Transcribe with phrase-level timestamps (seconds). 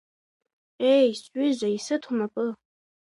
[0.93, 2.45] Еи, сҩыза, исыҭ унапы.